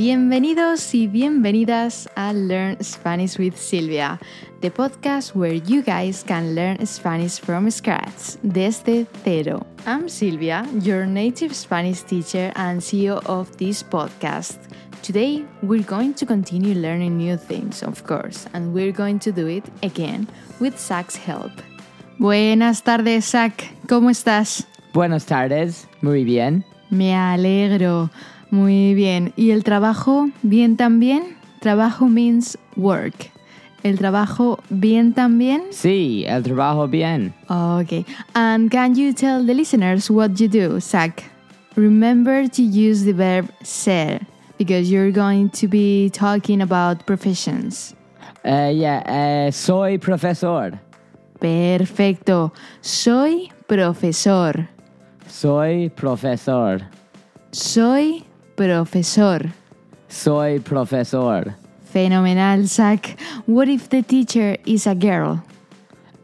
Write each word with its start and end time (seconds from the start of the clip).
Bienvenidos 0.00 0.94
y 0.94 1.08
bienvenidas 1.08 2.08
a 2.16 2.32
Learn 2.32 2.82
Spanish 2.82 3.38
with 3.38 3.54
Silvia, 3.54 4.18
the 4.62 4.70
podcast 4.70 5.34
where 5.34 5.52
you 5.52 5.82
guys 5.82 6.24
can 6.26 6.54
learn 6.54 6.78
Spanish 6.86 7.38
from 7.38 7.70
scratch, 7.70 8.38
desde 8.42 9.06
cero. 9.22 9.66
I'm 9.84 10.08
Silvia, 10.08 10.66
your 10.82 11.04
native 11.04 11.54
Spanish 11.54 12.00
teacher 12.00 12.50
and 12.56 12.80
CEO 12.80 13.20
of 13.26 13.54
this 13.58 13.82
podcast. 13.82 14.56
Today, 15.02 15.44
we're 15.62 15.84
going 15.84 16.14
to 16.14 16.24
continue 16.24 16.72
learning 16.72 17.18
new 17.18 17.36
things, 17.36 17.82
of 17.82 18.02
course, 18.04 18.46
and 18.54 18.72
we're 18.72 18.92
going 18.92 19.18
to 19.18 19.30
do 19.30 19.48
it 19.48 19.64
again 19.82 20.26
with 20.60 20.80
Zach's 20.80 21.14
help. 21.14 21.52
Buenas 22.18 22.80
tardes, 22.82 23.26
Zach. 23.26 23.70
¿Cómo 23.86 24.08
estás? 24.08 24.64
Buenas 24.94 25.26
tardes, 25.26 25.86
muy 26.00 26.24
bien. 26.24 26.64
Me 26.88 27.14
alegro. 27.14 28.08
Muy 28.50 28.94
bien. 28.94 29.32
¿Y 29.36 29.50
el 29.50 29.64
trabajo 29.64 30.28
bien 30.42 30.76
también? 30.76 31.36
Trabajo 31.60 32.08
means 32.08 32.58
work. 32.76 33.30
¿El 33.82 33.98
trabajo 33.98 34.58
bien 34.68 35.14
también? 35.14 35.62
Sí, 35.70 36.24
el 36.26 36.42
trabajo 36.42 36.86
bien. 36.86 37.32
Okay. 37.48 38.04
And 38.34 38.70
can 38.70 38.94
you 38.94 39.12
tell 39.12 39.46
the 39.46 39.54
listeners 39.54 40.10
what 40.10 40.38
you 40.38 40.48
do, 40.48 40.80
Zach? 40.80 41.22
Remember 41.76 42.48
to 42.48 42.62
use 42.62 43.04
the 43.04 43.12
verb 43.12 43.48
ser 43.62 44.20
because 44.58 44.90
you're 44.90 45.12
going 45.12 45.48
to 45.50 45.66
be 45.66 46.10
talking 46.10 46.60
about 46.60 47.06
professions. 47.06 47.94
Uh, 48.44 48.70
yeah, 48.74 49.02
uh, 49.06 49.50
soy 49.50 49.96
profesor. 49.98 50.78
Perfecto. 51.38 52.52
Soy 52.82 53.50
profesor. 53.66 54.68
Soy 55.26 55.88
profesor. 55.88 56.80
Soy 57.52 58.24
profesor. 58.60 59.40
Soy 60.08 60.60
profesor. 60.60 61.56
Fenomenal, 61.84 62.66
Zach. 62.66 63.18
What 63.46 63.70
if 63.70 63.88
the 63.88 64.02
teacher 64.02 64.54
is 64.66 64.86
a 64.86 64.94
girl? 64.94 65.42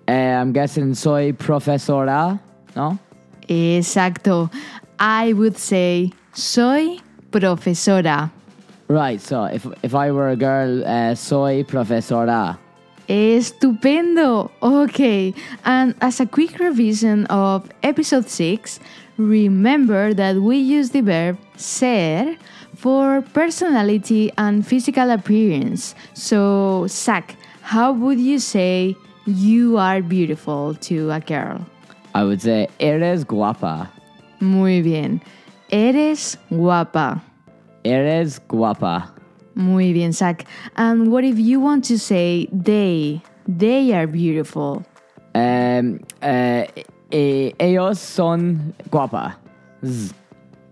Uh, 0.07 0.13
I'm 0.13 0.53
guessing 0.53 0.93
soy 0.95 1.33
profesora, 1.33 2.39
no? 2.77 2.99
Exacto. 3.49 4.53
I 5.01 5.33
would 5.33 5.57
say 5.57 6.13
soy 6.35 6.99
profesora. 7.31 8.31
Right, 8.89 9.19
so 9.19 9.45
if, 9.45 9.67
if 9.83 9.95
I 9.95 10.11
were 10.11 10.29
a 10.29 10.37
girl, 10.37 10.85
uh, 10.85 11.15
soy 11.15 11.65
profesora. 11.65 12.59
Estupendo. 13.09 14.51
Okay. 14.63 15.35
And 15.65 15.95
as 16.01 16.21
a 16.21 16.27
quick 16.27 16.59
revision 16.59 17.27
of 17.27 17.71
episode 17.83 18.29
6, 18.29 18.81
remember 19.17 20.13
that 20.15 20.37
we 20.37 20.57
use 20.57 20.91
the 20.91 21.01
verb 21.01 21.39
ser 21.57 22.37
for 22.75 23.23
personality 23.33 24.31
and 24.37 24.67
physical 24.67 25.11
appearance. 25.11 25.95
So, 26.15 26.87
Zach, 26.89 27.37
how 27.63 27.93
would 27.93 28.21
you 28.21 28.39
say 28.39 28.97
you 29.25 29.79
are 29.79 30.03
beautiful 30.03 30.75
to 30.75 31.11
a 31.11 31.21
girl? 31.21 31.65
I 32.15 32.25
would 32.25 32.41
say 32.43 32.69
eres 32.81 33.25
guapa. 33.25 33.89
Muy 34.41 34.83
bien. 34.83 35.21
Eres 35.71 36.39
guapa. 36.51 37.21
Eres 37.85 38.39
guapa. 38.39 39.16
Muy 39.57 39.95
bien, 39.95 40.13
Zach. 40.13 40.45
And 40.77 41.11
what 41.11 41.25
if 41.25 41.39
you 41.39 41.61
want 41.61 41.83
to 41.87 41.99
say 41.99 42.47
they? 42.53 43.23
They 43.49 43.95
are 43.95 44.07
beautiful. 44.07 44.85
Um, 45.35 46.01
uh, 46.23 46.67
eh, 47.11 47.53
ellos 47.59 47.99
son 47.99 48.75
guapa. 48.91 49.37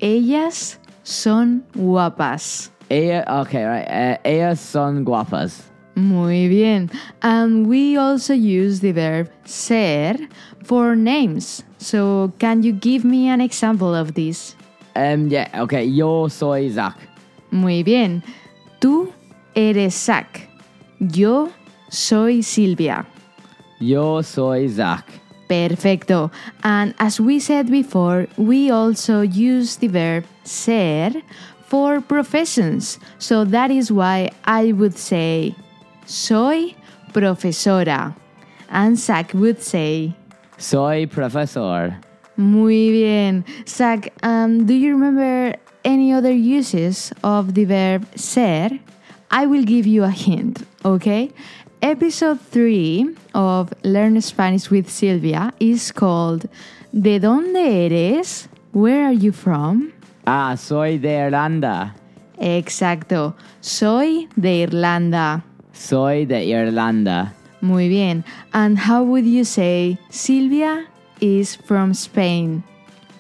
Ellas 0.01 0.79
son 1.03 1.65
guapas. 1.75 2.71
Ella, 2.91 3.25
okay, 3.41 3.65
right. 3.65 3.87
Uh, 3.89 4.17
ellas 4.23 4.61
son 4.61 5.03
guapas. 5.03 5.63
Muy 5.97 6.49
bien. 6.49 6.91
And 7.23 7.67
we 7.67 7.97
also 7.97 8.35
use 8.35 8.81
the 8.81 8.93
verb 8.93 9.31
ser 9.47 10.17
for 10.65 10.95
names. 10.95 11.63
So, 11.79 12.33
can 12.39 12.63
you 12.63 12.73
give 12.73 13.05
me 13.05 13.29
an 13.29 13.41
example 13.41 13.95
of 13.95 14.13
this? 14.15 14.57
Um, 14.95 15.29
yeah, 15.29 15.49
okay. 15.63 15.85
Yo 15.85 16.29
soy 16.29 16.69
Zach. 16.69 16.99
Muy 17.51 17.83
bien. 17.83 18.23
Tú 18.85 19.11
eres 19.55 19.95
Zach. 19.95 20.47
Yo 21.01 21.49
soy 21.89 22.43
Silvia. 22.43 23.07
Yo 23.81 24.21
soy 24.21 24.69
Zach. 24.69 25.07
Perfecto. 25.49 26.31
And 26.63 26.95
as 26.99 27.19
we 27.19 27.41
said 27.41 27.71
before, 27.71 28.27
we 28.37 28.71
also 28.71 29.23
use 29.23 29.77
the 29.77 29.89
verb 29.89 30.25
ser 30.45 31.13
for 31.67 32.03
professions. 32.03 32.99
So 33.19 33.47
that 33.47 33.71
is 33.71 33.91
why 33.91 34.29
I 34.45 34.73
would 34.73 34.99
say 34.99 35.55
soy 36.05 36.75
profesora. 37.15 38.15
And 38.69 38.99
Zach 38.99 39.33
would 39.33 39.63
say 39.63 40.15
Soy 40.59 41.07
profesor. 41.07 41.97
muy 42.37 42.91
bien. 42.91 43.47
Zach, 43.67 44.13
um, 44.23 44.67
do 44.67 44.75
you 44.75 44.93
remember 44.93 45.57
any 45.85 46.13
other 46.13 46.33
uses 46.33 47.13
of 47.23 47.55
the 47.55 47.65
verb 47.65 48.07
ser? 48.17 48.79
I 49.31 49.47
will 49.47 49.65
give 49.65 49.87
you 49.87 50.05
a 50.05 50.11
hint, 50.11 50.67
okay? 50.85 51.31
Episode 51.83 52.41
3 52.41 53.15
of 53.35 53.73
Learn 53.83 54.21
Spanish 54.21 54.71
with 54.71 54.89
Silvia 54.89 55.53
is 55.61 55.93
called 55.93 56.49
¿De 56.93 57.19
dónde 57.19 57.87
eres? 57.87 58.49
Where 58.73 59.07
are 59.07 59.13
you 59.13 59.33
from? 59.33 59.93
Ah, 60.27 60.55
soy 60.57 60.99
de 60.99 61.27
Irlanda. 61.27 61.95
Exacto, 62.39 63.35
soy 63.61 64.29
de 64.37 64.63
Irlanda. 64.63 65.45
Soy 65.73 66.25
de 66.25 66.45
Irlanda. 66.45 67.35
Muy 67.61 67.89
bien. 67.89 68.25
And 68.53 68.79
how 68.79 69.03
would 69.03 69.27
you 69.27 69.45
say 69.45 69.99
Silvia 70.11 70.87
is 71.21 71.57
from 71.57 71.93
Spain? 71.95 72.63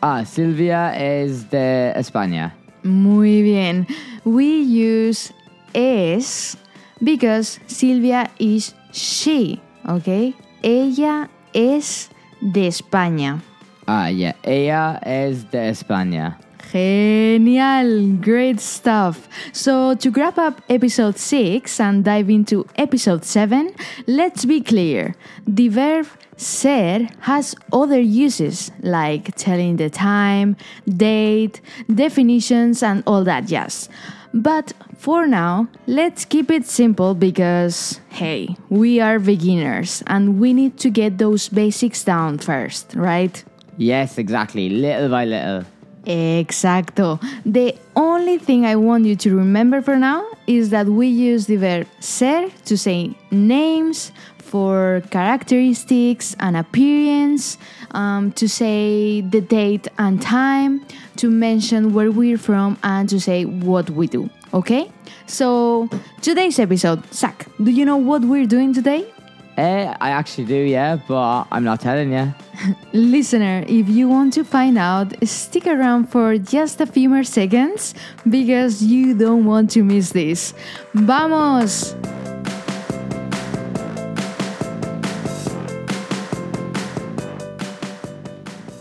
Ah, 0.07 0.23
Silvia 0.27 0.95
es 0.95 1.49
de 1.51 1.91
España. 1.97 2.55
Muy 2.83 3.41
bien. 3.41 3.87
We 4.27 4.61
use 4.61 5.33
es 5.73 6.59
because 7.01 7.59
Silvia 7.67 8.31
is 8.39 8.75
she, 8.93 9.59
okay? 9.89 10.35
Ella 10.63 11.31
es 11.55 12.11
de 12.43 12.67
España. 12.67 13.41
Ah, 13.87 14.11
yeah. 14.11 14.37
Ella 14.43 15.01
es 15.07 15.51
de 15.51 15.71
España. 15.71 16.39
Genial, 16.75 18.17
great 18.17 18.59
stuff. 18.59 19.29
So, 19.53 19.95
to 19.95 20.11
wrap 20.11 20.39
up 20.39 20.61
episode 20.69 21.19
6 21.19 21.79
and 21.79 22.05
dive 22.05 22.29
into 22.29 22.67
episode 22.75 23.25
7, 23.25 23.73
let's 24.09 24.45
be 24.45 24.61
clear. 24.61 25.15
The 25.47 25.69
verb 25.69 26.09
ser 26.37 27.07
has 27.21 27.55
other 27.73 28.01
uses 28.01 28.73
like 28.83 29.37
telling 29.37 29.77
the 29.77 29.89
time, 29.89 30.57
date, 30.89 31.61
definitions, 31.95 32.83
and 32.83 33.05
all 33.07 33.23
that 33.23 33.47
jazz. 33.47 33.89
But 34.33 34.73
for 34.99 35.29
now, 35.29 35.69
let's 35.87 36.25
keep 36.25 36.51
it 36.51 36.67
simple 36.67 37.15
because, 37.15 38.01
hey, 38.09 38.57
we 38.69 38.99
are 38.99 39.21
beginners 39.21 40.03
and 40.09 40.41
we 40.41 40.53
need 40.53 40.77
to 40.79 40.91
get 40.91 41.19
those 41.19 41.49
basics 41.49 42.03
down 42.03 42.39
first, 42.39 42.97
right? 42.97 43.45
Yes, 43.77 44.19
exactly. 44.19 44.71
Little 44.71 45.09
by 45.09 45.25
little. 45.25 45.65
Exacto. 46.07 47.21
The 47.45 47.77
only 47.97 48.39
thing 48.39 48.67
I 48.67 48.77
want 48.77 49.07
you 49.07 49.17
to 49.17 49.37
remember 49.37 49.81
for 49.81 49.97
now 49.97 50.27
is 50.47 50.71
that 50.71 50.87
we 50.87 51.07
use 51.07 51.47
the 51.47 51.57
verb 51.57 51.87
ser 52.01 52.51
to 52.67 52.77
say 52.77 53.15
names 53.31 54.13
for 54.39 55.03
characteristics 55.11 56.37
and 56.39 56.57
appearance, 56.57 57.59
um, 57.93 58.31
to 58.33 58.49
say 58.49 59.21
the 59.23 59.41
date 59.41 59.89
and 59.99 60.21
time, 60.23 60.85
to 61.17 61.29
mention 61.29 61.93
where 61.93 62.11
we're 62.11 62.39
from, 62.39 62.79
and 62.83 63.09
to 63.09 63.19
say 63.19 63.45
what 63.45 63.91
we 63.91 64.07
do. 64.07 64.31
Okay? 64.53 64.93
So, 65.27 65.89
today's 66.23 66.59
episode, 66.59 67.03
Zach, 67.13 67.47
do 67.63 67.71
you 67.71 67.85
know 67.85 67.97
what 67.97 68.23
we're 68.23 68.47
doing 68.47 68.73
today? 68.73 69.11
Eh, 69.57 69.93
I 70.01 70.11
actually 70.11 70.45
do, 70.45 70.55
yeah, 70.55 70.99
but 71.09 71.47
I'm 71.51 71.65
not 71.65 71.81
telling 71.81 72.13
you. 72.13 72.33
Listener, 72.93 73.65
if 73.69 73.89
you 73.89 74.09
want 74.09 74.33
to 74.35 74.45
find 74.45 74.79
out, 74.79 75.13
stick 75.27 75.67
around 75.67 76.07
for 76.07 76.39
just 76.39 76.81
a 76.81 76.87
few 76.87 77.09
more 77.09 77.25
seconds 77.25 77.95
because 78.29 78.83
you 78.83 79.15
don't 79.15 79.45
want 79.45 79.71
to 79.73 79.83
miss 79.83 80.13
this. 80.13 80.55
¡Vamos! 80.95 81.95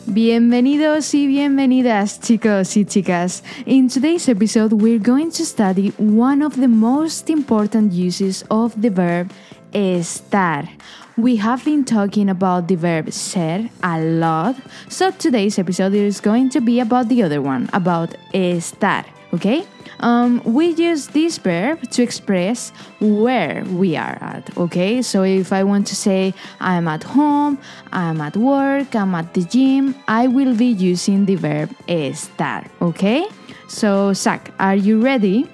Bienvenidos 0.06 1.12
y 1.16 1.26
bienvenidas, 1.26 2.20
chicos 2.20 2.78
y 2.78 2.86
chicas. 2.86 3.42
In 3.66 3.88
today's 3.88 4.30
episode, 4.30 4.74
we're 4.74 5.00
going 5.00 5.32
to 5.32 5.44
study 5.44 5.90
one 5.98 6.44
of 6.44 6.56
the 6.56 6.68
most 6.68 7.32
important 7.32 7.94
uses 7.94 8.44
of 8.52 8.80
the 8.80 8.92
verb 8.92 9.32
estar. 9.74 10.70
We 11.16 11.36
have 11.36 11.64
been 11.64 11.86
talking 11.86 12.28
about 12.28 12.68
the 12.68 12.76
verb 12.76 13.14
ser 13.14 13.70
a 13.84 14.02
lot, 14.02 14.56
so 14.90 15.12
today's 15.12 15.60
episode 15.60 15.94
is 15.94 16.20
going 16.20 16.50
to 16.50 16.60
be 16.60 16.80
about 16.80 17.08
the 17.08 17.22
other 17.22 17.40
one, 17.40 17.70
about 17.72 18.16
estar. 18.34 19.06
Okay? 19.32 19.64
Um, 20.00 20.42
we 20.44 20.70
use 20.70 21.08
this 21.08 21.38
verb 21.38 21.88
to 21.92 22.02
express 22.02 22.72
where 23.00 23.64
we 23.66 23.96
are 23.96 24.18
at. 24.22 24.58
Okay? 24.58 25.04
So 25.04 25.22
if 25.22 25.54
I 25.54 25.64
want 25.64 25.86
to 25.88 25.96
say 25.96 26.34
I'm 26.60 26.88
at 26.88 27.04
home, 27.04 27.60
I'm 27.92 28.20
at 28.20 28.36
work, 28.36 28.96
I'm 28.96 29.14
at 29.14 29.36
the 29.36 29.44
gym, 29.44 29.94
I 30.08 30.26
will 30.26 30.56
be 30.56 30.66
using 30.66 31.26
the 31.26 31.36
verb 31.36 31.70
estar. 31.88 32.68
Okay? 32.82 33.28
So, 33.68 34.14
Zach, 34.14 34.52
are 34.58 34.76
you 34.76 35.00
ready? 35.00 35.48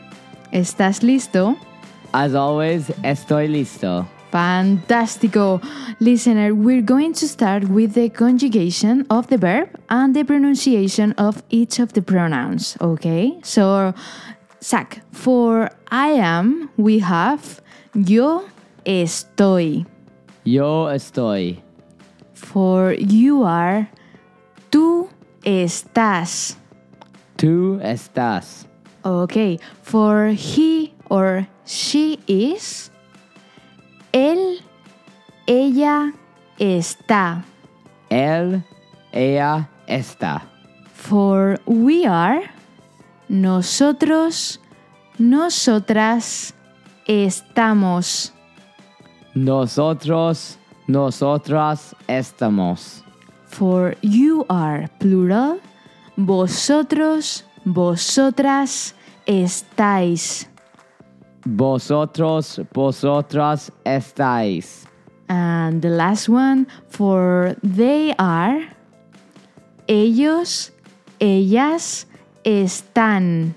¿Estás 0.53 1.03
listo? 1.03 1.57
As 2.13 2.33
always, 2.33 2.89
estoy 3.03 3.50
listo. 3.50 4.07
Fantastico. 4.31 5.62
Listener, 6.00 6.54
we're 6.54 6.81
going 6.81 7.14
to 7.14 7.28
start 7.28 7.68
with 7.68 7.94
the 7.94 8.10
conjugation 8.10 9.06
of 9.10 9.28
the 9.28 9.38
verb 9.38 9.70
and 9.90 10.16
the 10.16 10.24
pronunciation 10.24 11.14
of 11.14 11.44
each 11.50 11.80
of 11.80 11.94
the 11.94 12.02
pronouns, 12.02 12.78
okay? 12.80 13.40
So, 13.44 13.94
Zach, 14.62 15.02
for 15.12 15.72
I 15.90 16.10
am, 16.10 16.70
we 16.78 17.00
have 17.00 17.62
yo 17.94 18.46
estoy. 18.86 19.86
Yo 20.44 20.86
estoy. 20.86 21.62
For 22.34 22.94
you 22.94 23.44
are, 23.44 23.90
tú 24.72 25.10
estás. 25.44 26.56
Tú 27.38 27.80
estás. 27.81 28.66
Okay, 29.04 29.60
for 29.81 30.28
he 30.28 30.94
or 31.10 31.48
she 31.66 32.20
is, 32.28 32.92
él, 34.11 34.61
ella 35.45 36.13
está. 36.57 37.44
Él, 38.09 38.63
ella 39.11 39.69
está. 39.88 40.41
For 40.94 41.59
we 41.65 42.06
are, 42.06 42.41
nosotros, 43.27 44.59
nosotras 45.17 46.53
estamos. 47.07 48.33
Nosotros, 49.35 50.57
nosotras 50.88 51.95
estamos. 52.07 53.03
For 53.47 53.95
you 54.01 54.45
are, 54.50 54.89
plural, 55.00 55.59
vosotros, 56.17 57.45
vosotras 57.65 58.95
estáis. 59.25 60.49
Vosotros, 61.45 62.59
vosotras 62.74 63.71
estáis. 63.86 64.86
And 65.30 65.81
the 65.81 65.89
last 65.89 66.27
one, 66.27 66.68
for 66.88 67.56
they 67.63 68.13
are, 68.18 68.68
ellos, 69.88 70.71
ellas 71.19 72.06
están. 72.44 73.53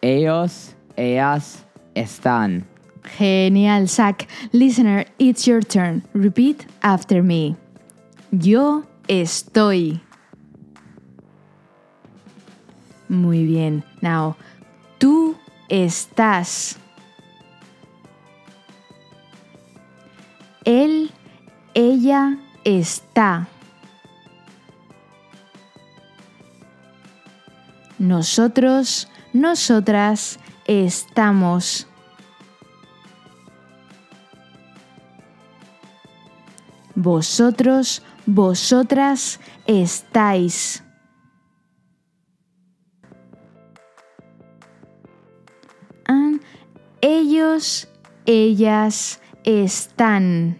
Ellos, 0.00 0.74
ellas 0.96 1.64
están. 1.94 2.64
Genial, 3.04 3.86
Zach. 3.88 4.28
Listener, 4.52 5.04
it's 5.18 5.46
your 5.46 5.60
turn. 5.60 6.02
Repeat 6.12 6.66
after 6.82 7.22
me. 7.22 7.56
Yo 8.30 8.84
estoy. 9.08 10.00
Muy 13.08 13.44
bien. 13.44 13.84
Now, 14.00 14.36
tú 14.98 15.36
estás. 15.72 16.76
Él, 20.66 21.10
ella 21.72 22.36
está. 22.62 23.48
Nosotros, 27.98 29.08
nosotras 29.32 30.38
estamos. 30.66 31.86
Vosotros, 36.94 38.02
vosotras 38.26 39.40
estáis. 39.66 40.84
Ellos, 47.02 47.88
ellas 48.24 49.20
están. 49.44 50.58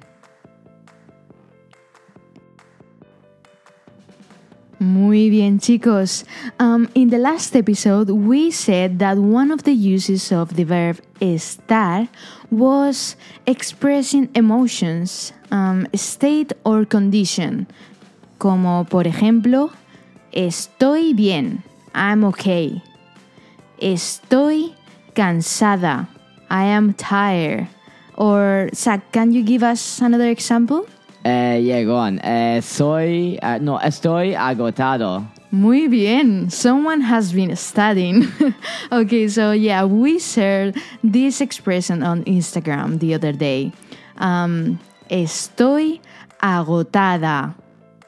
Muy 4.78 5.30
bien, 5.30 5.60
chicos. 5.60 6.24
Um, 6.58 6.88
in 6.94 7.08
the 7.10 7.18
last 7.18 7.54
episode, 7.54 8.10
we 8.10 8.50
said 8.50 8.98
that 8.98 9.16
one 9.16 9.52
of 9.52 9.62
the 9.62 9.72
uses 9.72 10.32
of 10.32 10.56
the 10.56 10.64
verb 10.64 11.00
estar 11.20 12.08
was 12.50 13.16
expressing 13.46 14.28
emotions, 14.34 15.32
um, 15.52 15.86
state 15.94 16.52
or 16.64 16.84
condition. 16.84 17.68
Como 18.38 18.84
por 18.90 19.06
ejemplo, 19.06 19.70
estoy 20.32 21.14
bien, 21.14 21.62
I'm 21.94 22.24
okay. 22.24 22.82
Estoy 23.78 24.74
cansada, 25.14 26.08
I 26.52 26.64
am 26.64 26.92
tired. 26.92 27.66
Or, 28.14 28.68
Zach, 28.74 29.10
can 29.10 29.32
you 29.32 29.42
give 29.42 29.62
us 29.62 30.02
another 30.02 30.28
example? 30.28 30.86
Uh, 31.24 31.56
yeah, 31.58 31.82
go 31.82 31.96
on. 31.96 32.18
Uh, 32.18 32.60
soy, 32.60 33.38
uh, 33.40 33.56
no, 33.56 33.78
estoy 33.78 34.36
agotado. 34.36 35.26
Muy 35.50 35.88
bien. 35.88 36.50
Someone 36.50 37.00
has 37.00 37.32
been 37.32 37.56
studying. 37.56 38.28
okay, 38.92 39.28
so 39.28 39.52
yeah, 39.52 39.84
we 39.86 40.18
shared 40.18 40.76
this 41.02 41.40
expression 41.40 42.02
on 42.02 42.22
Instagram 42.24 43.00
the 43.00 43.14
other 43.14 43.32
day. 43.32 43.72
Um, 44.18 44.78
estoy 45.10 46.00
agotada. 46.42 47.54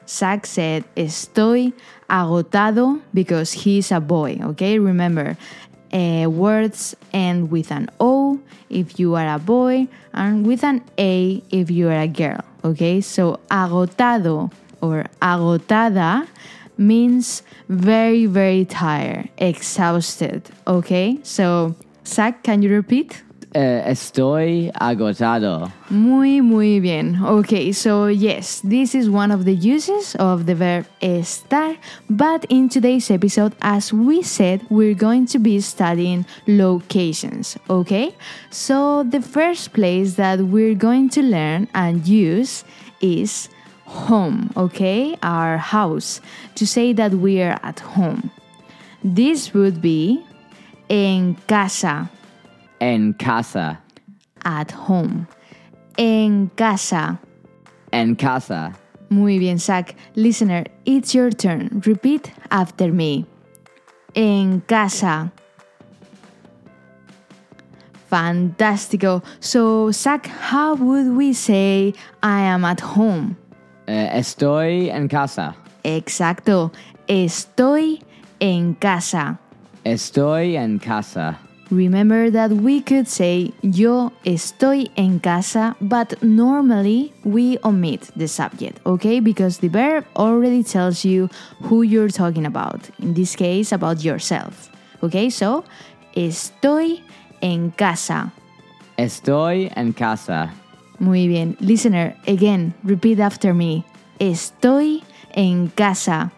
Zach 0.07 0.45
said, 0.45 0.85
Estoy 0.95 1.73
agotado 2.07 3.01
because 3.13 3.53
he's 3.53 3.91
a 3.91 3.99
boy. 3.99 4.39
Okay, 4.41 4.77
remember, 4.77 5.37
uh, 5.95 6.29
words 6.29 6.95
end 7.13 7.49
with 7.49 7.71
an 7.71 7.89
O 7.99 8.39
if 8.69 8.99
you 8.99 9.15
are 9.15 9.35
a 9.35 9.39
boy 9.39 9.87
and 10.13 10.45
with 10.45 10.63
an 10.63 10.83
A 10.99 11.41
if 11.49 11.71
you 11.71 11.87
are 11.87 12.01
a 12.01 12.07
girl. 12.07 12.41
Okay, 12.63 12.99
so 12.99 13.39
agotado 13.49 14.51
or 14.81 15.05
agotada 15.21 16.27
means 16.77 17.43
very, 17.69 18.25
very 18.25 18.65
tired, 18.65 19.29
exhausted. 19.37 20.43
Okay, 20.67 21.19
so 21.23 21.75
Zach, 22.05 22.43
can 22.43 22.61
you 22.61 22.69
repeat? 22.69 23.23
Uh, 23.55 23.81
estoy 23.87 24.69
agotado. 24.81 25.71
Muy, 25.89 26.41
muy 26.41 26.81
bien. 26.81 27.23
Okay, 27.23 27.71
so 27.71 28.07
yes, 28.07 28.59
this 28.65 28.93
is 28.93 29.09
one 29.09 29.31
of 29.31 29.45
the 29.45 29.53
uses 29.53 30.13
of 30.15 30.45
the 30.45 30.53
verb 30.53 30.85
estar, 31.01 31.77
but 32.09 32.43
in 32.49 32.67
today's 32.67 33.09
episode, 33.09 33.55
as 33.61 33.93
we 33.93 34.21
said, 34.21 34.59
we're 34.69 34.93
going 34.93 35.25
to 35.25 35.39
be 35.39 35.61
studying 35.61 36.25
locations, 36.47 37.57
okay? 37.69 38.13
So 38.49 39.03
the 39.03 39.21
first 39.21 39.71
place 39.71 40.15
that 40.15 40.41
we're 40.41 40.75
going 40.75 41.07
to 41.11 41.21
learn 41.21 41.69
and 41.73 42.05
use 42.05 42.65
is 42.99 43.47
home, 43.85 44.51
okay? 44.57 45.15
Our 45.23 45.57
house, 45.57 46.19
to 46.55 46.67
say 46.67 46.91
that 46.91 47.13
we 47.13 47.41
are 47.41 47.57
at 47.63 47.79
home. 47.79 48.31
This 49.01 49.53
would 49.53 49.81
be 49.81 50.25
en 50.89 51.35
casa, 51.47 52.09
En 52.85 53.13
casa. 53.15 53.79
at 54.43 54.69
home. 54.69 55.25
En 55.97 56.51
casa. 56.55 57.17
En 57.91 58.15
casa. 58.15 58.75
Muy 59.09 59.39
bien, 59.39 59.57
Zach. 59.57 59.95
Listener, 60.13 60.65
it's 60.85 61.15
your 61.15 61.31
turn. 61.31 61.81
Repeat 61.83 62.31
after 62.51 62.93
me. 62.93 63.25
En 64.13 64.61
casa. 64.67 65.31
Fantástico. 68.11 69.23
So, 69.39 69.91
Zach, 69.91 70.27
how 70.27 70.75
would 70.75 71.17
we 71.17 71.33
say 71.33 71.91
I 72.21 72.41
am 72.41 72.63
at 72.65 72.79
home? 72.81 73.35
Uh, 73.87 74.09
estoy 74.13 74.91
en 74.91 75.07
casa. 75.07 75.55
Exacto. 75.83 76.71
Estoy 77.07 78.03
en 78.39 78.75
casa. 78.75 79.39
Estoy 79.83 80.55
en 80.55 80.77
casa. 80.77 81.39
Remember 81.71 82.29
that 82.29 82.51
we 82.51 82.79
could 82.79 83.07
say 83.07 83.51
yo 83.61 84.13
estoy 84.23 84.91
en 84.97 85.19
casa, 85.19 85.75
but 85.81 86.21
normally 86.21 87.11
we 87.23 87.57
omit 87.63 88.11
the 88.15 88.27
subject, 88.27 88.79
okay? 88.85 89.19
Because 89.19 89.57
the 89.57 89.69
verb 89.69 90.05
already 90.15 90.61
tells 90.61 91.03
you 91.03 91.27
who 91.63 91.81
you're 91.81 92.09
talking 92.09 92.45
about. 92.45 92.89
In 92.99 93.15
this 93.15 93.35
case, 93.35 93.71
about 93.71 94.03
yourself. 94.03 94.69
Okay, 95.01 95.29
so 95.29 95.65
estoy 96.15 97.01
en 97.41 97.71
casa. 97.71 98.31
Estoy 98.97 99.71
en 99.75 99.93
casa. 99.93 100.53
Muy 100.99 101.27
bien. 101.27 101.57
Listener, 101.59 102.15
again, 102.27 102.73
repeat 102.83 103.19
after 103.19 103.53
me. 103.53 103.83
Estoy 104.19 105.03
en 105.33 105.69
casa. 105.69 106.31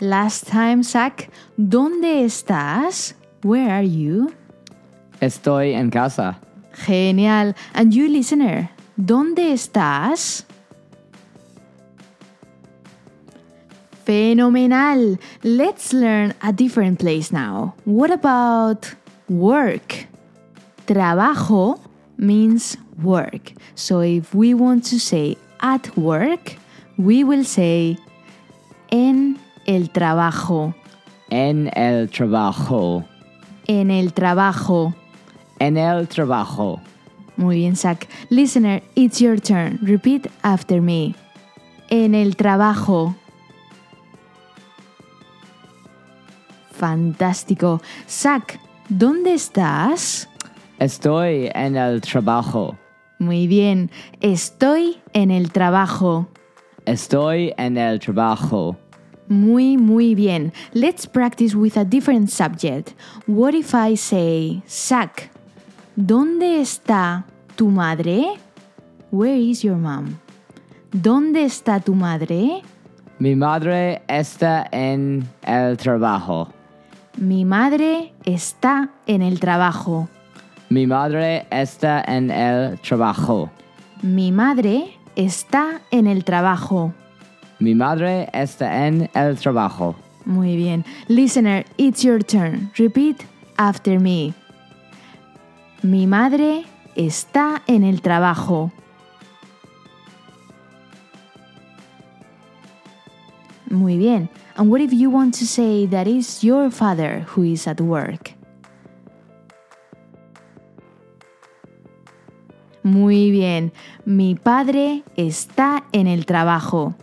Last 0.00 0.46
time, 0.46 0.82
Zach, 0.82 1.28
¿dónde 1.58 2.24
estás? 2.24 3.14
Where 3.42 3.70
are 3.70 3.86
you? 3.86 4.32
Estoy 5.20 5.74
en 5.74 5.90
casa. 5.90 6.38
Genial. 6.72 7.54
And 7.74 7.92
you, 7.92 8.08
listener, 8.08 8.70
¿dónde 8.96 9.52
estás? 9.52 10.46
Fenomenal. 14.06 15.18
Let's 15.42 15.92
learn 15.92 16.32
a 16.40 16.50
different 16.50 16.98
place 16.98 17.30
now. 17.30 17.74
What 17.84 18.10
about 18.10 18.86
work? 19.28 20.06
Trabajo 20.86 21.78
means 22.16 22.78
work. 23.02 23.52
So 23.74 24.00
if 24.00 24.34
we 24.34 24.54
want 24.54 24.84
to 24.86 24.98
say 24.98 25.36
at 25.60 25.94
work, 25.98 26.56
we 26.96 27.22
will 27.22 27.44
say 27.44 27.98
en 28.90 29.38
el 29.76 29.90
trabajo. 29.90 30.74
En 31.30 31.70
el 31.76 32.10
trabajo. 32.10 33.04
En 33.68 33.92
el 33.92 34.12
trabajo. 34.12 34.94
En 35.60 35.76
el 35.76 36.08
trabajo. 36.08 36.80
Muy 37.36 37.56
bien, 37.56 37.76
Zach. 37.76 38.08
Listener, 38.30 38.82
it's 38.96 39.20
your 39.20 39.40
turn. 39.40 39.78
Repeat 39.80 40.26
after 40.42 40.82
me. 40.82 41.14
En 41.88 42.16
el 42.16 42.34
trabajo. 42.34 43.14
Fantástico. 46.72 47.80
Zach, 48.08 48.58
¿dónde 48.88 49.34
estás? 49.34 50.28
Estoy 50.80 51.48
en 51.54 51.76
el 51.76 52.00
trabajo. 52.00 52.76
Muy 53.20 53.46
bien. 53.46 53.90
Estoy 54.20 54.98
en 55.12 55.30
el 55.30 55.52
trabajo. 55.52 56.26
Estoy 56.86 57.54
en 57.56 57.76
el 57.76 58.00
trabajo. 58.00 58.76
Muy, 59.30 59.76
muy 59.76 60.16
bien. 60.16 60.52
Let's 60.74 61.06
practice 61.06 61.54
with 61.54 61.76
a 61.76 61.84
different 61.84 62.30
subject. 62.30 62.94
What 63.28 63.54
if 63.54 63.72
I 63.74 63.94
say, 63.94 64.60
Zach, 64.68 65.30
¿dónde 65.94 66.60
está 66.60 67.24
tu 67.54 67.68
madre? 67.68 68.40
Where 69.12 69.38
is 69.38 69.62
your 69.62 69.76
mom? 69.76 70.16
¿Dónde 70.90 71.44
está 71.44 71.78
tu 71.78 71.94
madre? 71.94 72.62
Mi 73.20 73.36
madre 73.36 74.02
está 74.08 74.66
en 74.72 75.28
el 75.42 75.76
trabajo. 75.76 76.48
Mi 77.16 77.44
madre 77.44 78.12
está 78.24 78.90
en 79.06 79.22
el 79.22 79.38
trabajo. 79.38 80.08
Mi 80.70 80.88
madre 80.88 81.46
está 81.50 82.02
en 82.06 82.32
el 82.32 82.80
trabajo. 82.80 83.50
Mi 84.02 84.32
madre 84.32 84.98
está 85.14 85.82
en 85.92 86.08
el 86.08 86.24
trabajo. 86.24 86.94
Mi 87.60 87.74
madre 87.74 88.30
está 88.32 88.86
en 88.86 89.10
el 89.14 89.36
trabajo. 89.38 89.94
Muy 90.24 90.56
bien. 90.56 90.82
Listener, 91.08 91.66
it's 91.76 92.02
your 92.02 92.24
turn. 92.24 92.70
Repeat 92.78 93.22
after 93.58 94.00
me. 94.00 94.32
Mi 95.82 96.06
madre 96.06 96.64
está 96.96 97.62
en 97.66 97.84
el 97.84 98.00
trabajo. 98.00 98.72
Muy 103.68 103.98
bien. 103.98 104.30
And 104.56 104.70
what 104.70 104.80
if 104.80 104.92
you 104.92 105.10
want 105.10 105.34
to 105.38 105.46
say 105.46 105.86
that 105.86 106.06
is 106.06 106.42
your 106.42 106.70
father 106.70 107.26
who 107.36 107.42
is 107.42 107.66
at 107.66 107.80
work? 107.80 108.34
Muy 112.82 113.30
bien. 113.30 113.70
Mi 114.06 114.34
padre 114.34 115.02
está 115.16 115.84
en 115.92 116.06
el 116.06 116.24
trabajo. 116.24 116.94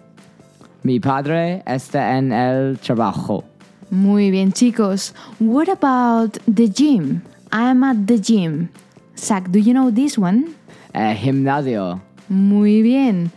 Mi 0.87 1.01
padre 1.01 1.63
está 1.65 2.17
en 2.17 2.31
el 2.31 2.79
trabajo. 2.79 3.43
Muy 3.89 4.31
bien, 4.31 4.53
chicos. 4.53 5.13
What 5.37 5.67
about 5.67 6.37
the 6.47 6.69
gym? 6.69 7.21
I'm 7.51 7.83
at 7.83 8.07
the 8.07 8.17
gym. 8.17 8.69
Zach, 9.17 9.51
do 9.51 9.59
you 9.59 9.73
know 9.73 9.91
this 9.91 10.17
one? 10.17 10.55
Eh, 10.93 11.13
gimnasio. 11.13 11.99
Muy 12.29 12.81
bien. 12.81 13.33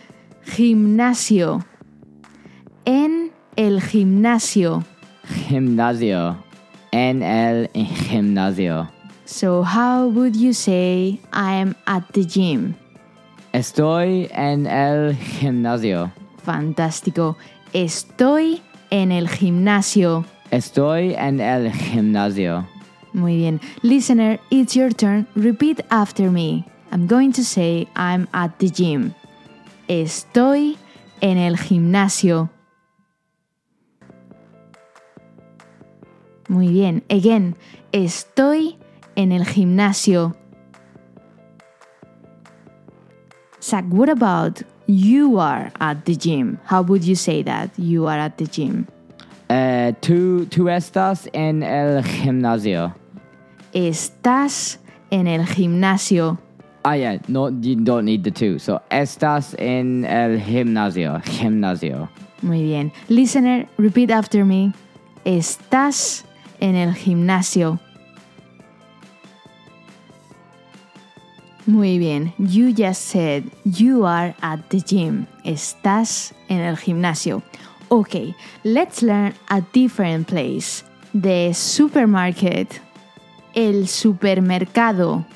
Gimnasio. 0.47 1.64
En 2.85 3.33
el 3.57 3.80
gimnasio. 3.80 4.85
Gimnasio. 5.49 6.37
En 6.92 7.21
el 7.21 7.69
gimnasio. 7.75 8.88
So, 9.25 9.64
how 9.64 10.07
would 10.07 10.37
you 10.37 10.52
say 10.52 11.19
I'm 11.33 11.75
at 11.88 12.12
the 12.12 12.25
gym? 12.25 12.76
Estoy 13.52 14.28
en 14.30 14.69
el 14.69 15.16
gimnasio. 15.16 16.12
Fantástico. 16.50 17.37
Estoy 17.73 18.61
en 18.90 19.12
el 19.12 19.28
gimnasio. 19.28 20.25
Estoy 20.50 21.14
en 21.14 21.38
el 21.38 21.71
gimnasio. 21.71 22.66
Muy 23.12 23.37
bien. 23.37 23.61
Listener, 23.83 24.40
it's 24.50 24.75
your 24.75 24.92
turn. 24.92 25.28
Repeat 25.37 25.83
after 25.90 26.28
me. 26.28 26.64
I'm 26.90 27.07
going 27.07 27.30
to 27.35 27.45
say 27.45 27.87
I'm 27.95 28.26
at 28.33 28.59
the 28.59 28.69
gym. 28.69 29.14
Estoy 29.87 30.76
en 31.21 31.38
el 31.38 31.57
gimnasio. 31.57 32.50
Muy 36.49 36.66
bien. 36.66 37.04
Again. 37.11 37.54
Estoy 37.92 38.76
en 39.14 39.30
el 39.30 39.45
gimnasio. 39.45 40.35
Zach, 43.61 43.85
what 43.88 44.09
about 44.09 44.64
you 44.90 45.38
are 45.38 45.70
at 45.80 46.04
the 46.04 46.14
gym? 46.14 46.59
How 46.64 46.82
would 46.82 47.04
you 47.04 47.14
say 47.14 47.42
that? 47.42 47.70
You 47.78 48.06
are 48.06 48.18
at 48.18 48.38
the 48.38 48.47
gym. 48.47 48.87
Eh, 49.49 49.94
tú, 50.00 50.47
tú 50.47 50.68
estás 50.68 51.28
en 51.32 51.62
el 51.62 52.02
gimnasio. 52.02 52.94
Estás 53.73 54.78
en 55.11 55.26
el 55.26 55.44
gimnasio. 55.44 56.38
Ah, 56.85 56.94
yeah, 56.94 57.18
no, 57.28 57.50
you 57.50 57.76
don't 57.76 58.04
need 58.04 58.25
the 58.25 58.30
two. 58.30 58.59
So, 58.59 58.80
estás 58.90 59.54
en 59.59 60.04
el 60.04 60.40
gimnasio. 60.40 61.20
Gimnasio. 61.25 62.09
Muy 62.42 62.62
bien. 62.62 62.92
Listener, 63.09 63.68
repeat 63.76 64.11
after 64.11 64.44
me. 64.44 64.73
Estás 65.25 66.25
en 66.61 66.76
el 66.76 66.94
gimnasio. 66.94 67.78
Muy 71.67 71.99
bien. 71.99 72.33
You 72.38 72.73
just 72.73 73.02
said 73.02 73.45
you 73.64 74.07
are 74.07 74.35
at 74.43 74.71
the 74.71 74.81
gym. 74.81 75.26
Estás 75.45 76.33
en 76.49 76.61
el 76.61 76.76
gimnasio. 76.76 77.43
Okay, 77.90 78.35
let's 78.64 79.02
learn 79.02 79.35
a 79.49 79.61
different 79.73 80.29
place. 80.29 80.85
The 81.12 81.52
supermarket. 81.52 82.81
El 83.55 83.88
supermercado. 83.88 85.26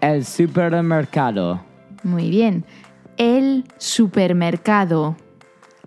El 0.00 0.24
supermercado. 0.24 1.60
Muy 2.02 2.30
bien. 2.30 2.64
El 3.18 3.64
supermercado. 3.76 5.14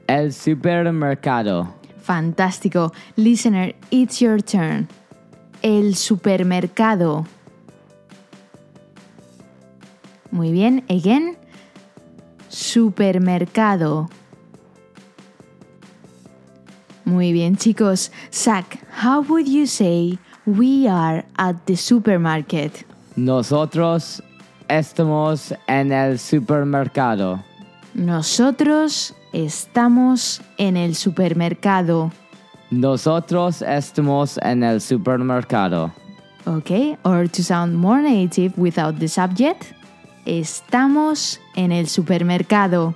El 0.08 0.34
supermercado. 0.34 1.74
Fantástico. 1.98 2.94
Listener, 3.16 3.74
it's 3.90 4.20
your 4.20 4.40
turn. 4.42 4.88
El 5.64 5.96
supermercado. 5.96 7.26
Muy 10.34 10.52
bien. 10.52 10.84
Again. 10.90 11.38
Supermercado. 12.50 14.10
Muy 17.06 17.32
bien, 17.32 17.56
chicos. 17.56 18.12
Zach, 18.32 18.80
how 18.90 19.22
would 19.22 19.48
you 19.48 19.68
say 19.68 20.18
we 20.48 20.88
are 20.88 21.24
at 21.38 21.56
the 21.68 21.76
supermarket? 21.76 22.84
Nosotros 23.16 24.24
estamos 24.68 25.54
en 25.68 25.92
el 25.92 26.18
supermercado. 26.18 27.44
Nosotros 27.94 29.14
estamos 29.34 30.42
en 30.58 30.78
el 30.78 30.96
supermercado. 30.96 32.12
Nosotros 32.72 33.62
estamos 33.62 34.40
en 34.40 34.64
el 34.64 34.82
supermercado. 34.82 35.92
Okay, 36.48 36.98
or 37.06 37.28
to 37.28 37.44
sound 37.44 37.76
more 37.76 38.02
native 38.02 38.58
without 38.58 38.98
the 38.98 39.08
subject, 39.08 39.74
estamos 40.26 41.40
en 41.56 41.72
el 41.72 41.88
supermercado. 41.88 42.96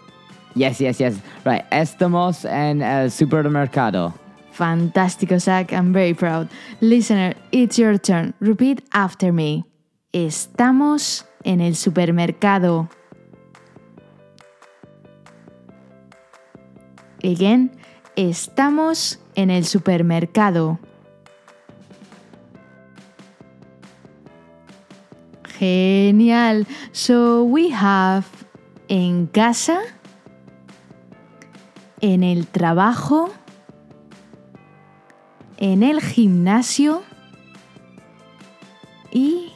Yes, 0.56 0.80
yes, 0.80 0.98
yes. 0.98 1.20
Right. 1.46 1.64
Estamos 1.72 2.46
en 2.46 2.82
el 2.82 3.12
supermercado. 3.12 4.14
Fantástico, 4.52 5.40
Zach. 5.40 5.72
I'm 5.72 5.94
very 5.94 6.16
proud. 6.16 6.50
Listener, 6.82 7.36
it's 7.52 7.78
your 7.78 8.00
turn. 8.00 8.34
Repeat 8.40 8.84
after 8.92 9.32
me. 9.32 9.66
Estamos 10.14 11.26
en 11.44 11.62
el 11.62 11.76
supermercado. 11.76 12.90
Again, 17.24 17.72
estamos 18.16 19.20
en 19.36 19.52
el 19.52 19.66
supermercado. 19.66 20.80
Genial. 25.60 26.66
So 26.92 27.44
we 27.44 27.72
have 27.72 28.26
en 28.90 29.28
casa, 29.28 29.80
en 32.00 32.24
el 32.24 32.46
trabajo, 32.46 33.32
en 35.58 35.82
el 35.82 36.02
gimnasio 36.02 37.02
y 39.12 39.52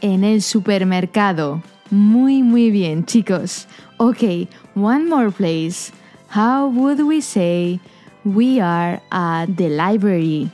en 0.00 0.24
el 0.24 0.42
supermercado. 0.42 1.62
Muy, 1.90 2.42
muy 2.42 2.70
bien, 2.70 3.04
chicos. 3.04 3.66
Okay, 3.98 4.48
one 4.74 5.08
more 5.08 5.30
place. 5.30 5.92
How 6.28 6.68
would 6.68 7.00
we 7.00 7.20
say 7.20 7.80
we 8.24 8.60
are 8.60 9.00
at 9.10 9.56
the 9.56 9.68
library? 9.68 10.50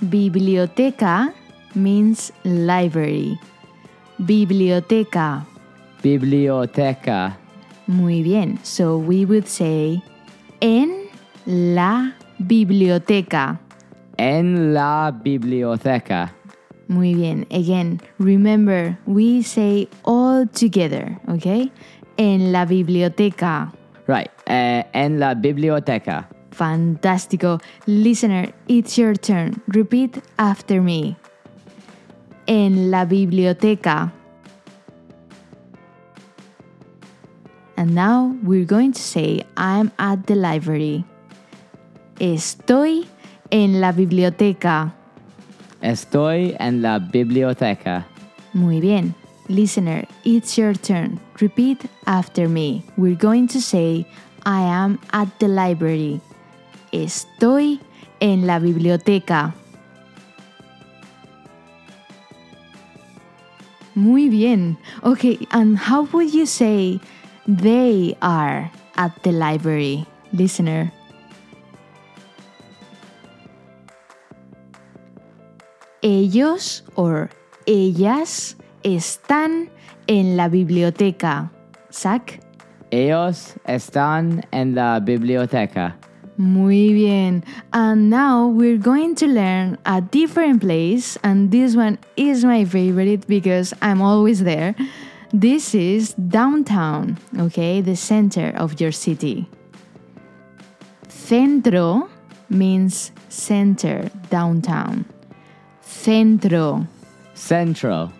Biblioteca 0.00 1.34
means 1.74 2.32
library. 2.44 3.38
Biblioteca. 4.20 5.46
Biblioteca. 6.02 7.38
Muy 7.86 8.22
bien. 8.22 8.58
So 8.62 8.98
we 8.98 9.24
would 9.24 9.46
say 9.46 10.02
en 10.60 11.08
la 11.46 12.14
biblioteca. 12.38 13.58
En 14.18 14.74
la 14.74 15.10
biblioteca. 15.10 16.34
Muy 16.88 17.14
bien. 17.14 17.46
Again, 17.50 18.00
remember, 18.18 18.98
we 19.06 19.42
say 19.42 19.88
all 20.04 20.46
together, 20.46 21.18
okay? 21.28 21.72
En 22.18 22.52
la 22.52 22.66
biblioteca. 22.66 23.72
Right. 24.06 24.30
Uh, 24.46 24.82
en 24.92 25.18
la 25.18 25.34
biblioteca. 25.34 26.28
Fantástico. 26.50 27.58
Listener, 27.86 28.52
it's 28.68 28.98
your 28.98 29.14
turn. 29.14 29.62
Repeat 29.68 30.22
after 30.38 30.82
me. 30.82 31.16
En 32.50 32.90
la 32.90 33.04
biblioteca. 33.04 34.12
And 37.76 37.94
now 37.94 38.36
we're 38.42 38.64
going 38.64 38.90
to 38.90 39.00
say 39.00 39.44
I'm 39.56 39.92
at 40.00 40.26
the 40.26 40.34
library. 40.34 41.04
Estoy 42.18 43.06
en 43.52 43.80
la 43.80 43.92
biblioteca. 43.92 44.92
Estoy 45.80 46.56
en 46.58 46.82
la 46.82 46.98
biblioteca. 46.98 48.04
Muy 48.52 48.80
bien. 48.80 49.14
Listener, 49.48 50.04
it's 50.24 50.58
your 50.58 50.74
turn. 50.74 51.20
Repeat 51.40 51.86
after 52.08 52.48
me. 52.48 52.84
We're 52.96 53.14
going 53.14 53.46
to 53.46 53.60
say 53.60 54.04
I 54.44 54.62
am 54.62 54.98
at 55.12 55.28
the 55.38 55.46
library. 55.46 56.20
Estoy 56.92 57.78
en 58.20 58.44
la 58.44 58.58
biblioteca. 58.58 59.54
Muy 64.00 64.30
bien. 64.30 64.78
Okay, 65.04 65.36
and 65.50 65.76
how 65.76 66.04
would 66.04 66.32
you 66.32 66.46
say 66.46 66.98
they 67.46 68.16
are 68.22 68.70
at 68.96 69.12
the 69.24 69.30
library, 69.30 70.06
listener? 70.32 70.90
Ellos 76.00 76.82
or 76.96 77.28
ellas 77.66 78.56
están 78.82 79.68
en 80.06 80.34
la 80.34 80.48
biblioteca. 80.48 81.50
Zach? 81.92 82.40
Ellos 82.90 83.56
están 83.68 84.46
en 84.50 84.74
la 84.74 84.98
biblioteca. 85.00 85.98
Muy 86.40 86.94
bien. 86.94 87.44
And 87.70 88.08
now 88.08 88.46
we're 88.46 88.78
going 88.78 89.14
to 89.16 89.26
learn 89.26 89.76
a 89.84 90.00
different 90.00 90.62
place, 90.62 91.18
and 91.22 91.50
this 91.50 91.76
one 91.76 91.98
is 92.16 92.46
my 92.46 92.64
favorite 92.64 93.26
because 93.26 93.74
I'm 93.82 94.00
always 94.00 94.42
there. 94.42 94.74
This 95.34 95.74
is 95.74 96.14
downtown, 96.14 97.18
okay, 97.38 97.82
the 97.82 97.94
center 97.94 98.54
of 98.56 98.80
your 98.80 98.90
city. 98.90 99.50
Centro 101.08 102.08
means 102.48 103.12
center, 103.28 104.10
downtown. 104.30 105.04
Centro. 105.82 106.86
Centro. 107.34 108.10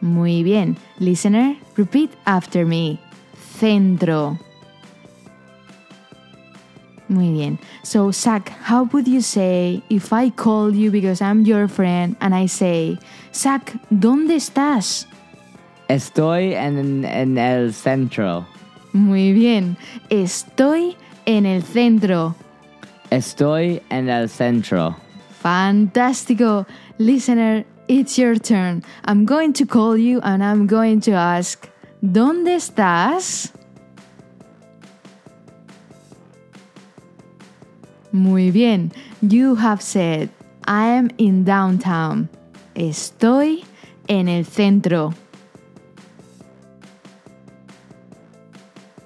Muy 0.00 0.42
bien. 0.42 0.76
Listener, 0.98 1.56
repeat 1.76 2.10
after 2.26 2.66
me. 2.66 3.00
Centro. 3.36 4.36
Muy 7.08 7.30
bien. 7.32 7.58
So, 7.82 8.10
Zach, 8.12 8.50
how 8.50 8.84
would 8.92 9.08
you 9.08 9.22
say 9.22 9.82
if 9.88 10.12
I 10.12 10.30
call 10.30 10.74
you 10.74 10.90
because 10.90 11.22
I'm 11.22 11.44
your 11.44 11.66
friend 11.66 12.16
and 12.20 12.34
I 12.34 12.46
say, 12.46 12.98
Zach, 13.32 13.72
¿dónde 13.90 14.36
estás? 14.36 15.06
Estoy 15.88 16.52
en, 16.52 17.04
en 17.04 17.38
el 17.38 17.72
centro. 17.72 18.46
Muy 18.92 19.32
bien. 19.32 19.76
Estoy 20.10 20.96
en 21.24 21.46
el 21.46 21.62
centro. 21.62 22.34
Estoy 23.10 23.80
en 23.90 24.10
el 24.10 24.28
centro. 24.28 24.96
Fantástico. 25.30 26.66
Listener, 26.98 27.64
it's 27.88 28.18
your 28.18 28.36
turn. 28.36 28.82
I'm 29.06 29.24
going 29.24 29.54
to 29.54 29.64
call 29.64 29.96
you 29.96 30.20
and 30.22 30.44
I'm 30.44 30.66
going 30.66 31.00
to 31.02 31.12
ask, 31.12 31.70
¿dónde 32.02 32.56
estás? 32.56 33.52
Muy 38.12 38.50
bien. 38.50 38.92
You 39.20 39.54
have 39.56 39.82
said, 39.82 40.30
I 40.66 40.86
am 40.86 41.10
in 41.18 41.44
downtown. 41.44 42.28
Estoy 42.74 43.64
en 44.08 44.28
el 44.28 44.44
centro. 44.44 45.14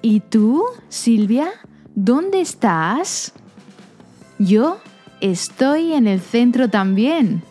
¿Y 0.01 0.21
tú, 0.29 0.63
Silvia? 0.89 1.51
¿Dónde 1.95 2.41
estás? 2.41 3.31
Yo 4.39 4.79
estoy 5.21 5.93
en 5.93 6.07
el 6.07 6.19
centro 6.19 6.67
también. 6.67 7.41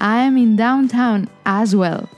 I 0.00 0.26
am 0.26 0.36
in 0.36 0.56
downtown 0.56 1.28
as 1.44 1.74
well. 1.74 2.08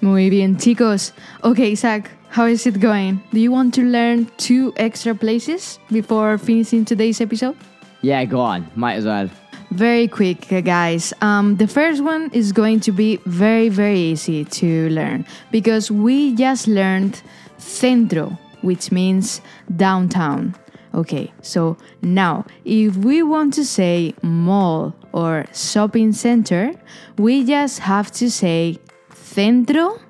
Muy 0.00 0.30
bien, 0.30 0.56
chicos. 0.56 1.12
Okay, 1.42 1.74
Zach, 1.74 2.10
how 2.30 2.46
is 2.46 2.66
it 2.66 2.80
going? 2.80 3.20
Do 3.32 3.40
you 3.40 3.50
want 3.50 3.74
to 3.74 3.82
learn 3.82 4.26
two 4.38 4.72
extra 4.76 5.14
places 5.14 5.78
before 5.90 6.38
finishing 6.38 6.84
today's 6.84 7.20
episode? 7.20 7.56
Yeah, 8.02 8.24
go 8.24 8.40
on. 8.40 8.70
Might 8.74 8.94
as 8.94 9.04
well. 9.04 9.28
Very 9.70 10.08
quick, 10.08 10.50
uh, 10.52 10.62
guys. 10.62 11.12
Um, 11.20 11.56
the 11.56 11.66
first 11.66 12.02
one 12.02 12.30
is 12.32 12.52
going 12.52 12.80
to 12.80 12.92
be 12.92 13.18
very, 13.26 13.68
very 13.68 13.98
easy 13.98 14.44
to 14.44 14.88
learn 14.90 15.26
because 15.50 15.90
we 15.90 16.34
just 16.34 16.66
learned 16.66 17.20
centro, 17.58 18.38
which 18.62 18.90
means 18.90 19.42
downtown. 19.76 20.54
Okay, 20.94 21.30
so 21.42 21.76
now 22.00 22.46
if 22.64 22.96
we 22.96 23.22
want 23.22 23.52
to 23.54 23.64
say 23.64 24.14
mall 24.22 24.94
or 25.12 25.44
shopping 25.52 26.12
center, 26.12 26.72
we 27.18 27.44
just 27.44 27.80
have 27.80 28.10
to 28.12 28.30
say 28.30 28.78
centro 29.14 30.00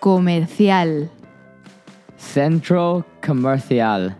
comercial. 0.00 1.10
Centro 2.16 3.04
comercial. 3.20 4.14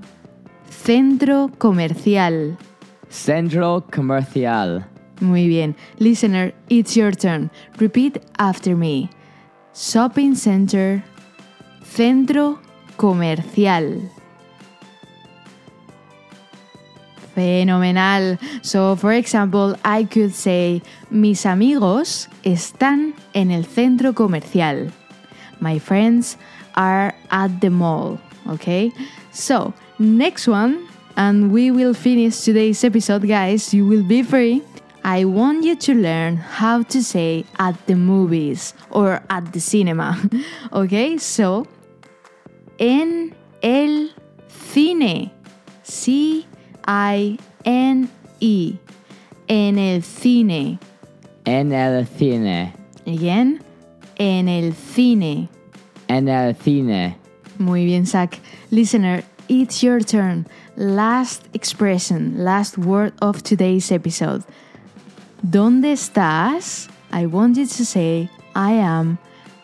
Centro 0.69 1.49
comercial. 1.49 2.57
Centro 3.13 3.85
comercial. 3.91 4.87
Muy 5.21 5.47
bien. 5.47 5.77
Listener, 5.99 6.55
it's 6.71 6.97
your 6.97 7.13
turn. 7.13 7.51
Repeat 7.79 8.19
after 8.39 8.75
me. 8.75 9.11
Shopping 9.75 10.35
center. 10.35 11.05
Centro 11.85 12.59
comercial. 12.97 14.01
Fenomenal. 17.35 18.39
So, 18.63 18.97
for 18.97 19.13
example, 19.13 19.77
I 19.85 20.05
could 20.05 20.35
say, 20.35 20.83
mis 21.11 21.45
amigos 21.45 22.29
están 22.45 23.15
en 23.35 23.51
el 23.51 23.65
centro 23.65 24.15
comercial. 24.15 24.91
My 25.61 25.79
friends 25.79 26.39
are 26.77 27.15
at 27.31 27.61
the 27.61 27.69
mall. 27.69 28.19
Okay? 28.49 28.91
So, 29.33 29.75
next 29.99 30.49
one, 30.49 30.89
and 31.17 31.53
we 31.53 31.71
will 31.71 31.95
finish 31.95 32.41
today's 32.41 32.83
episode, 32.85 33.27
guys. 33.27 33.73
You 33.73 33.87
will 33.87 34.03
be 34.03 34.23
free. 34.23 34.63
I 35.05 35.25
want 35.25 35.65
you 35.65 35.75
to 35.77 35.95
learn 35.95 36.37
how 36.37 36.83
to 36.83 37.03
say 37.03 37.45
at 37.59 37.87
the 37.87 37.97
movies 37.97 38.75
or 38.91 39.23
at 39.29 39.53
the 39.53 39.61
cinema. 39.61 40.21
okay? 40.73 41.19
So, 41.19 41.67
en 42.79 43.35
el 43.63 44.11
cine. 44.49 45.33
C 45.83 46.47
I 46.87 47.39
N 47.65 48.09
E. 48.41 48.79
En 49.49 49.79
el 49.79 50.03
cine. 50.03 50.79
En 51.45 51.73
el 51.73 52.07
cine. 52.07 52.73
Again. 53.07 53.61
En 54.19 54.49
el 54.49 54.73
cine. 54.73 55.49
En 56.09 56.29
el 56.29 56.55
cine. 56.55 57.17
Muy 57.59 57.85
bien, 57.85 58.07
Zach. 58.07 58.39
Listener, 58.71 59.23
it's 59.49 59.83
your 59.83 60.01
turn. 60.01 60.47
Last 60.77 61.49
expression, 61.53 62.43
last 62.43 62.79
word 62.79 63.13
of 63.21 63.43
today's 63.43 63.93
episode. 63.93 64.43
¿Dónde 65.45 65.93
estás? 65.93 66.89
I 67.13 67.27
want 67.27 67.57
you 67.59 67.67
to 67.67 67.85
say, 67.85 68.31
I 68.55 68.73
am 68.73 69.19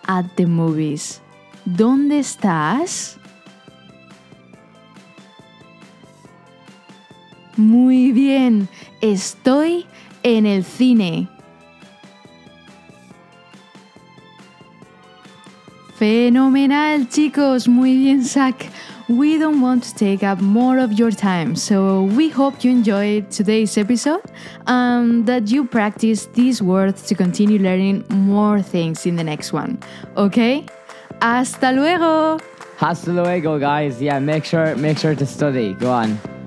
at 0.07 0.37
the 0.37 0.44
movies. 0.44 1.21
¿Dónde 1.66 2.18
estás? 2.18 3.16
Muy 7.57 8.12
bien. 8.12 8.68
Estoy 9.01 9.87
en 10.23 10.44
el 10.47 10.62
cine. 10.62 11.29
Fenomenal, 15.99 17.09
chicos. 17.09 17.66
Muy 17.66 17.97
bien, 17.97 18.25
Zach. 18.25 18.71
We 19.09 19.38
don't 19.38 19.62
want 19.62 19.85
to 19.85 19.94
take 19.94 20.23
up 20.23 20.40
more 20.42 20.79
of 20.79 20.92
your 20.92 21.11
time, 21.11 21.57
so 21.57 22.03
we 22.03 22.29
hope 22.29 22.62
you 22.62 22.71
enjoyed 22.71 23.31
today's 23.31 23.79
episode 23.79 24.21
and 24.66 25.25
that 25.25 25.51
you 25.51 25.64
practice 25.64 26.27
these 26.35 26.61
words 26.61 27.07
to 27.07 27.14
continue 27.14 27.59
learning 27.59 28.05
more 28.11 28.61
things 28.61 29.07
in 29.07 29.16
the 29.16 29.25
next 29.25 29.51
one. 29.51 29.79
Okay? 30.18 30.66
Hasta 31.23 31.73
luego! 31.73 32.38
Hasta 32.77 33.11
luego, 33.11 33.59
guys. 33.59 34.01
Yeah, 34.01 34.18
make 34.18 34.44
sure 34.44 34.77
make 34.77 34.99
sure 34.99 35.14
to 35.14 35.27
study. 35.27 35.73
Go 35.73 35.90
on. 35.90 36.38